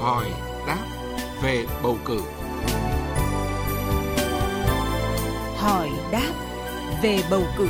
[0.00, 0.26] hỏi
[0.66, 0.84] đáp
[1.42, 2.20] về bầu cử.
[5.56, 6.32] Hỏi đáp
[7.02, 7.68] về bầu cử.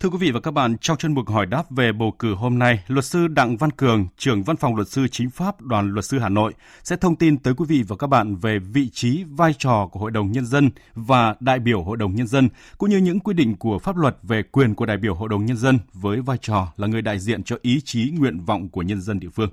[0.00, 2.58] Thưa quý vị và các bạn, trong chuyên mục hỏi đáp về bầu cử hôm
[2.58, 6.04] nay, luật sư Đặng Văn Cường, trưởng văn phòng luật sư chính pháp đoàn luật
[6.04, 6.54] sư Hà Nội
[6.84, 10.00] sẽ thông tin tới quý vị và các bạn về vị trí, vai trò của
[10.00, 12.48] Hội đồng Nhân dân và đại biểu Hội đồng Nhân dân,
[12.78, 15.46] cũng như những quy định của pháp luật về quyền của đại biểu Hội đồng
[15.46, 18.82] Nhân dân với vai trò là người đại diện cho ý chí, nguyện vọng của
[18.82, 19.50] nhân dân địa phương.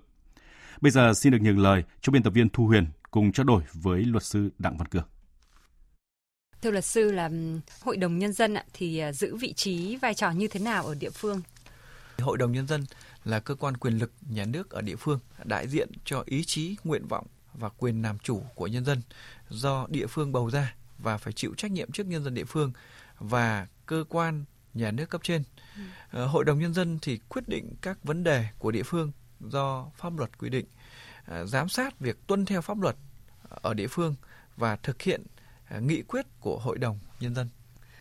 [0.82, 3.62] Bây giờ xin được nhường lời cho biên tập viên Thu Huyền cùng trao đổi
[3.74, 5.15] với luật sư Đặng Văn Cường.
[6.66, 7.30] Thưa luật sư là
[7.82, 10.96] Hội đồng Nhân dân thì à, giữ vị trí vai trò như thế nào ở
[10.96, 11.42] địa phương?
[12.18, 12.86] Hội đồng Nhân dân
[13.26, 16.76] là cơ quan quyền lực nhà nước ở địa phương, đại diện cho ý chí,
[16.84, 19.02] nguyện vọng và quyền làm chủ của nhân dân
[19.50, 22.72] do địa phương bầu ra và phải chịu trách nhiệm trước nhân dân địa phương
[23.20, 25.44] và cơ quan nhà nước cấp trên.
[26.12, 26.26] Ừ.
[26.26, 30.18] Hội đồng Nhân dân thì quyết định các vấn đề của địa phương do pháp
[30.18, 30.66] luật quy định,
[31.26, 32.96] à, giám sát việc tuân theo pháp luật
[33.50, 34.16] ở địa phương
[34.58, 35.24] và thực hiện
[35.82, 37.48] nghị quyết của Hội đồng Nhân dân.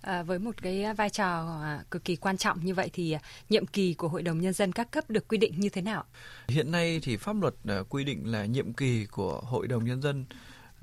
[0.01, 3.21] À, với một cái vai trò à, cực kỳ quan trọng như vậy thì à,
[3.49, 6.05] nhiệm kỳ của Hội đồng Nhân dân các cấp được quy định như thế nào?
[6.49, 7.55] Hiện nay thì pháp luật
[7.89, 10.25] quy định là nhiệm kỳ của Hội đồng Nhân dân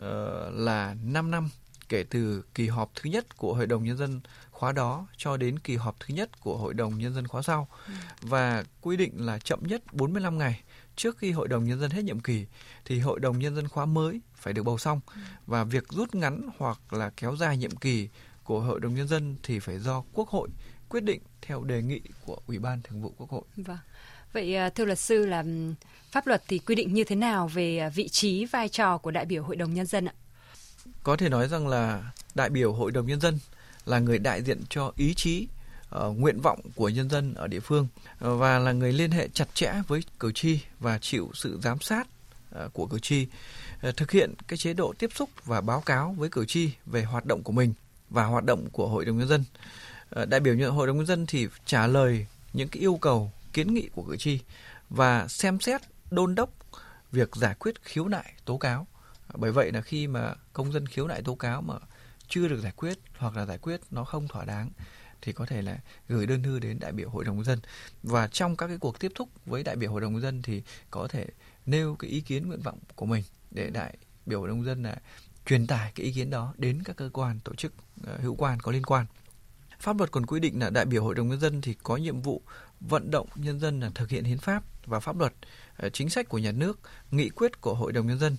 [0.01, 0.05] uh,
[0.53, 1.49] là 5 năm
[1.91, 5.59] kể từ kỳ họp thứ nhất của Hội đồng Nhân dân khóa đó cho đến
[5.59, 7.93] kỳ họp thứ nhất của Hội đồng Nhân dân khóa sau ừ.
[8.21, 10.61] và quy định là chậm nhất 45 ngày
[10.95, 12.45] trước khi Hội đồng Nhân dân hết nhiệm kỳ
[12.85, 15.21] thì Hội đồng Nhân dân khóa mới phải được bầu xong ừ.
[15.45, 18.09] và việc rút ngắn hoặc là kéo dài nhiệm kỳ
[18.43, 20.49] của Hội đồng Nhân dân thì phải do Quốc hội
[20.89, 23.43] quyết định theo đề nghị của Ủy ban Thường vụ Quốc hội.
[23.55, 23.77] Vâng.
[24.33, 25.43] Vậy à, thưa luật sư là
[26.11, 29.11] pháp luật thì quy định như thế nào về à, vị trí vai trò của
[29.11, 30.13] đại biểu Hội đồng Nhân dân ạ?
[31.03, 33.39] Có thể nói rằng là đại biểu Hội đồng Nhân dân
[33.85, 35.47] là người đại diện cho ý chí
[35.95, 37.87] uh, nguyện vọng của nhân dân ở địa phương
[38.25, 41.79] uh, và là người liên hệ chặt chẽ với cử tri và chịu sự giám
[41.79, 42.07] sát
[42.65, 43.27] uh, của cử tri
[43.87, 47.03] uh, thực hiện cái chế độ tiếp xúc và báo cáo với cử tri về
[47.03, 47.73] hoạt động của mình
[48.09, 49.43] và hoạt động của hội đồng nhân dân.
[50.21, 53.73] Uh, đại biểu hội đồng nhân dân thì trả lời những cái yêu cầu kiến
[53.73, 54.39] nghị của cử tri
[54.89, 55.81] và xem xét
[56.11, 56.49] đôn đốc
[57.11, 58.87] việc giải quyết khiếu nại tố cáo
[59.37, 61.75] bởi vậy là khi mà công dân khiếu nại tố cáo mà
[62.27, 64.69] chưa được giải quyết hoặc là giải quyết nó không thỏa đáng,
[65.21, 65.77] thì có thể là
[66.07, 67.59] gửi đơn thư đến đại biểu hội đồng nhân dân.
[68.03, 70.61] Và trong các cái cuộc tiếp xúc với đại biểu hội đồng nhân dân thì
[70.91, 71.27] có thể
[71.65, 74.83] nêu cái ý kiến nguyện vọng của mình để đại biểu hội đồng nhân dân
[74.83, 74.95] là
[75.45, 78.59] truyền tải cái ý kiến đó đến các cơ quan tổ chức ờ, hữu quan
[78.59, 79.05] có liên quan.
[79.79, 82.21] Pháp luật còn quy định là đại biểu hội đồng nhân dân thì có nhiệm
[82.21, 82.41] vụ
[82.79, 85.33] vận động nhân dân là thực hiện hiến pháp và pháp luật
[85.77, 86.79] ờ, chính sách của nhà nước,
[87.11, 88.37] nghị quyết của hội đồng nhân dân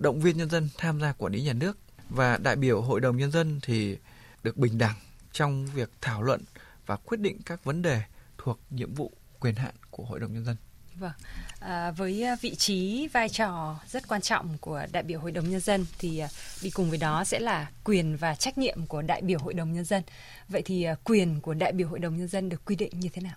[0.00, 1.78] động viên nhân dân tham gia quản lý nhà nước
[2.08, 3.98] và đại biểu hội đồng nhân dân thì
[4.42, 4.96] được bình đẳng
[5.32, 6.40] trong việc thảo luận
[6.86, 8.02] và quyết định các vấn đề
[8.38, 10.56] thuộc nhiệm vụ quyền hạn của Hội đồng Nhân dân.
[10.94, 11.12] Vâng.
[11.60, 15.50] À, với à, vị trí vai trò rất quan trọng của đại biểu hội đồng
[15.50, 16.28] nhân dân thì à,
[16.62, 19.72] đi cùng với đó sẽ là quyền và trách nhiệm của đại biểu hội đồng
[19.72, 20.02] nhân dân
[20.48, 23.08] vậy thì à, quyền của đại biểu hội đồng nhân dân được quy định như
[23.12, 23.34] thế nào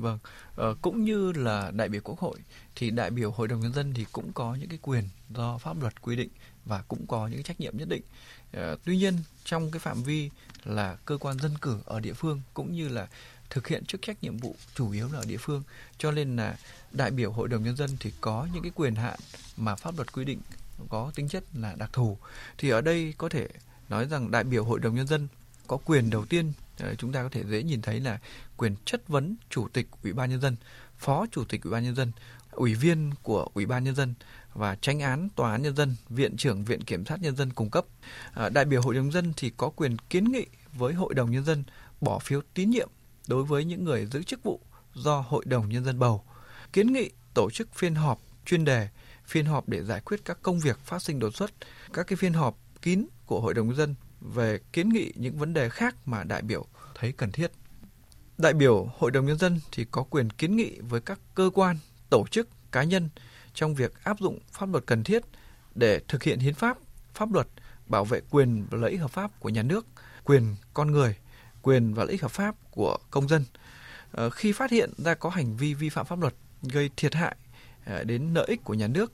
[0.00, 0.18] vâng
[0.56, 2.38] ờ, cũng như là đại biểu quốc hội
[2.76, 5.80] thì đại biểu hội đồng nhân dân thì cũng có những cái quyền do pháp
[5.80, 6.28] luật quy định
[6.64, 8.02] và cũng có những trách nhiệm nhất định.
[8.52, 10.30] Ờ, tuy nhiên trong cái phạm vi
[10.64, 13.08] là cơ quan dân cử ở địa phương cũng như là
[13.50, 15.62] thực hiện chức trách nhiệm vụ chủ yếu là ở địa phương
[15.98, 16.56] cho nên là
[16.92, 19.18] đại biểu hội đồng nhân dân thì có những cái quyền hạn
[19.56, 20.40] mà pháp luật quy định
[20.88, 22.18] có tính chất là đặc thù.
[22.58, 23.48] Thì ở đây có thể
[23.88, 25.28] nói rằng đại biểu hội đồng nhân dân
[25.66, 28.18] có quyền đầu tiên ờ, chúng ta có thể dễ nhìn thấy là
[28.56, 30.56] quyền chất vấn chủ tịch ủy ban nhân dân,
[30.98, 32.12] phó chủ tịch ủy ban nhân dân,
[32.50, 34.14] ủy viên của ủy ban nhân dân
[34.54, 37.70] và tranh án tòa án nhân dân, viện trưởng viện kiểm sát nhân dân cung
[37.70, 37.84] cấp.
[38.32, 41.30] Ờ, đại biểu hội đồng nhân dân thì có quyền kiến nghị với hội đồng
[41.30, 41.64] nhân dân
[42.00, 42.88] bỏ phiếu tín nhiệm
[43.28, 44.60] đối với những người giữ chức vụ
[44.94, 46.24] do hội đồng nhân dân bầu.
[46.72, 48.88] Kiến nghị tổ chức phiên họp chuyên đề,
[49.26, 51.50] phiên họp để giải quyết các công việc phát sinh đột xuất.
[51.92, 55.52] Các cái phiên họp kín của hội đồng nhân dân về kiến nghị những vấn
[55.54, 57.50] đề khác mà đại biểu thấy cần thiết.
[58.38, 61.76] Đại biểu hội đồng nhân dân thì có quyền kiến nghị với các cơ quan,
[62.10, 63.08] tổ chức, cá nhân
[63.54, 65.22] trong việc áp dụng pháp luật cần thiết
[65.74, 66.78] để thực hiện hiến pháp
[67.14, 67.48] pháp luật,
[67.86, 69.86] bảo vệ quyền và lợi ích hợp pháp của nhà nước,
[70.24, 71.16] quyền con người,
[71.62, 73.44] quyền và lợi ích hợp pháp của công dân.
[74.12, 77.36] Ờ, khi phát hiện ra có hành vi vi phạm pháp luật gây thiệt hại
[77.86, 79.12] ờ, đến lợi ích của nhà nước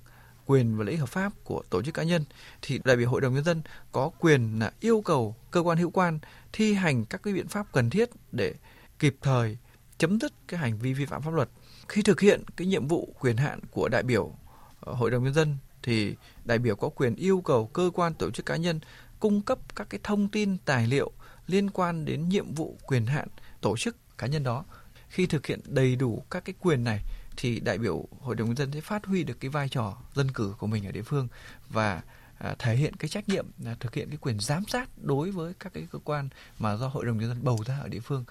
[0.50, 2.24] quyền và lợi ích hợp pháp của tổ chức cá nhân,
[2.62, 3.62] thì đại biểu hội đồng nhân dân
[3.92, 6.18] có quyền là yêu cầu cơ quan hữu quan
[6.52, 8.54] thi hành các cái biện pháp cần thiết để
[8.98, 9.58] kịp thời
[9.98, 11.48] chấm dứt cái hành vi vi phạm pháp luật.
[11.88, 14.32] Khi thực hiện cái nhiệm vụ quyền hạn của đại biểu
[14.80, 16.14] ờ, hội đồng nhân dân, thì
[16.44, 18.80] đại biểu có quyền yêu cầu cơ quan tổ chức cá nhân
[19.20, 21.12] cung cấp các cái thông tin, tài liệu
[21.46, 23.28] liên quan đến nhiệm vụ quyền hạn
[23.60, 24.64] tổ chức cá nhân đó.
[25.08, 27.00] Khi thực hiện đầy đủ các cái quyền này
[27.40, 30.30] thì đại biểu hội đồng nhân dân sẽ phát huy được cái vai trò dân
[30.30, 31.28] cử của mình ở địa phương
[31.68, 32.02] và
[32.38, 35.52] à, thể hiện cái trách nhiệm là thực hiện cái quyền giám sát đối với
[35.60, 36.28] các cái cơ quan
[36.58, 38.24] mà do hội đồng nhân dân bầu ra ở địa phương.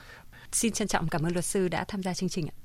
[0.52, 2.56] Xin trân trọng cảm ơn luật sư đã tham gia chương trình ạ.